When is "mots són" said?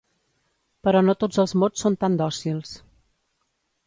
1.63-1.97